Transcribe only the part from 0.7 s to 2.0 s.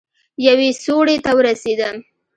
سوړې ته ورسېدم.